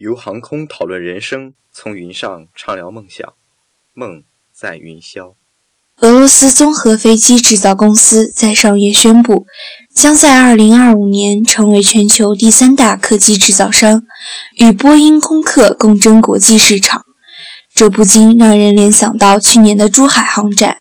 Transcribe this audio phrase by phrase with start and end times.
[0.00, 3.34] 由航空讨论人生，从云上畅聊梦想，
[3.92, 5.34] 梦在云霄。
[5.98, 9.44] 俄罗斯综合飞机制造公司在上月宣布，
[9.94, 14.02] 将在2025年成为全球第三大客机制造商，
[14.56, 17.04] 与波音、空客共争国际市场。
[17.74, 20.78] 这不禁让人联想到去年的珠海航展，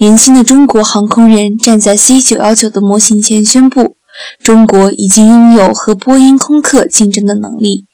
[0.00, 3.96] 年轻的中国航空人站在 C919 的模型前宣布。
[4.42, 7.86] 中国已经拥有和波音、空客竞争的能力，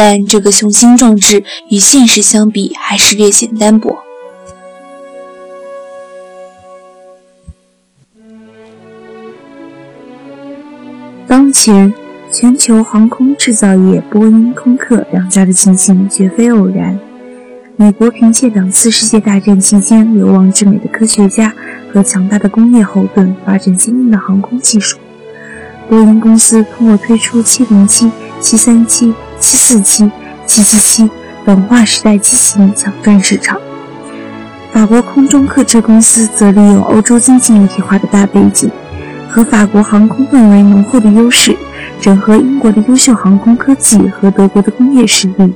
[0.00, 3.98] 但这个雄心壮志与现实相比还是略显单薄。
[11.26, 11.92] 当前，
[12.30, 16.96] 全球航空制造业波音、空客两家的情形绝非偶然。
[17.74, 21.52] 美国凭借两次世界大战期间流亡至美的科学家
[21.92, 24.96] 和强大的工业后盾，发展先进的航空技术。
[25.88, 30.10] 波音公司通过推出707、737、747、
[30.46, 31.10] 777
[31.44, 33.58] 等划时代机型抢占市场。
[34.72, 38.70] 法国空中客车公司则利用欧洲经济一体化的大背景
[39.28, 41.56] 和法国航空氛围浓厚的优势，
[42.00, 45.54] 整合英国的优秀航空科技和德国的工业实力，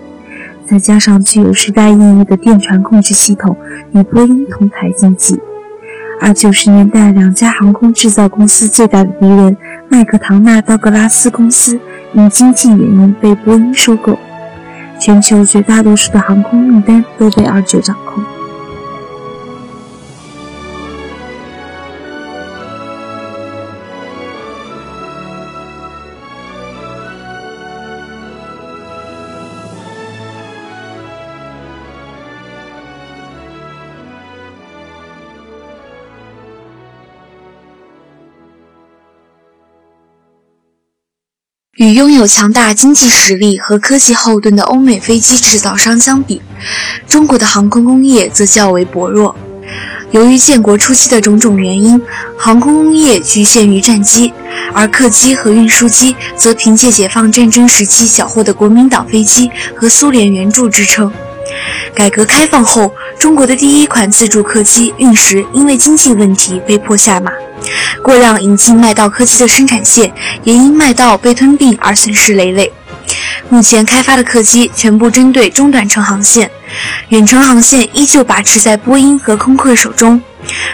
[0.66, 3.56] 再加上具有时代意义的电传控制系统，
[3.92, 5.38] 与波音同台竞技。
[6.20, 9.56] 而九十年代，两家航空制造公司最大的敌人
[9.88, 11.78] 麦克唐纳道格拉斯公司
[12.14, 14.18] 因经济原因被波音收购，
[15.00, 18.22] 全球绝大多数的航空订单都被二者掌控。
[41.82, 46.40] 与拥有强大经济实力和科技后盾的欧美飞机制造商相比，
[47.08, 49.34] 中国的航空工业则较为薄弱。
[50.12, 52.00] 由于建国初期的种种原因，
[52.38, 54.32] 航空工业局限于战机，
[54.72, 61.12] 而客机和运输机则凭借解放战争时期缴获的国民党飞机和苏联援助支撑。
[61.94, 67.30] 改革开放后，中国的第一款自主客机运十因为经济问题被迫下马。
[68.02, 72.72] 过量引进麦道客机的生产线，也因麦道被吞并而损失累累。
[73.48, 76.50] 目前开发的客机全部针对中短程航线，
[77.10, 80.20] 远程航线依旧把持在波音和空客手中。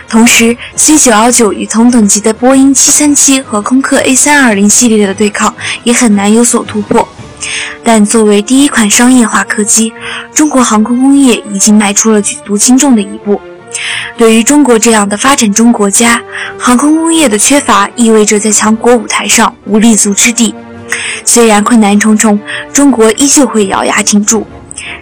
[0.09, 7.07] 同时，C919 与同等级的波音737和空客 A320 系列的对抗也很难有所突破。
[7.85, 9.93] 但作为第一款商业化客机，
[10.35, 13.41] 中国航空工业已经迈出了举足轻重的一步。
[14.17, 16.21] 对于中国这样的发展中国家，
[16.59, 20.55] 航空工业的缺乏意味着在强国舞台上无立足之地。
[21.25, 22.41] 虽然困难重重，
[22.73, 24.47] 中国依旧会咬牙挺住。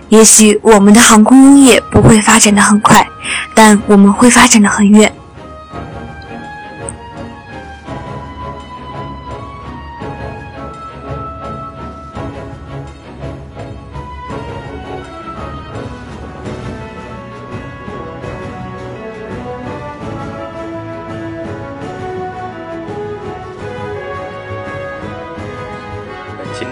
[0.09, 3.07] 也许我们的航空工业不会发展的很快，
[3.55, 5.13] 但我们会发展的很远。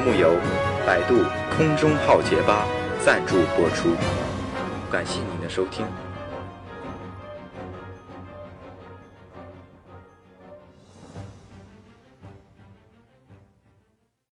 [0.05, 0.37] 目由
[0.87, 1.25] 百度
[1.57, 2.67] 空中浩劫吧
[3.03, 3.97] 赞助播出，
[4.93, 5.87] 感谢您的收听。